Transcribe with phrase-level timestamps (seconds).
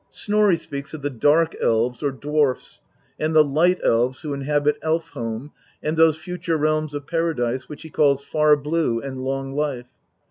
[0.09, 2.81] Snorri speaks of the Dark elves or dwarfs
[3.19, 5.51] and the Light elves who inhabit Elf home
[5.83, 9.91] and those future realms of Paradise which he calls Far blue and Long life.